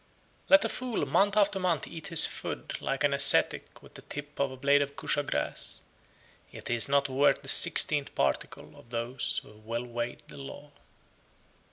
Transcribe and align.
70. 0.45 0.45
Let 0.49 0.65
a 0.65 0.69
fool 0.69 1.05
month 1.05 1.37
after 1.37 1.59
month 1.59 1.85
eat 1.85 2.07
his 2.07 2.25
food 2.25 2.73
(like 2.81 3.03
an 3.03 3.13
ascetic) 3.13 3.83
with 3.83 3.93
the 3.93 4.01
tip 4.01 4.39
of 4.39 4.49
a 4.49 4.57
blade 4.57 4.81
of 4.81 4.95
Kusa 4.95 5.21
grass, 5.21 5.83
yet 6.49 6.69
he 6.69 6.73
is 6.73 6.89
not 6.89 7.07
worth 7.07 7.43
the 7.43 7.47
sixteenth 7.47 8.15
particle 8.15 8.75
of 8.79 8.89
those 8.89 9.41
who 9.43 9.49
have 9.49 9.63
well 9.63 9.85
weighed 9.85 10.23
the 10.27 10.39
law. 10.39 10.71